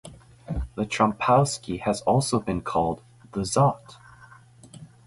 [0.73, 3.03] The Trompowsky has also been called
[3.33, 3.97] "The Zot".